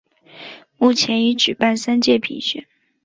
[0.77, 2.65] 目前已举办三届评选。